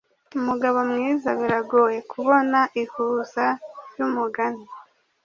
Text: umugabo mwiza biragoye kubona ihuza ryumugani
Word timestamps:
umugabo 0.37 0.77
mwiza 0.91 1.29
biragoye 1.39 1.99
kubona 2.11 2.59
ihuza 2.81 3.45
ryumugani 3.89 4.65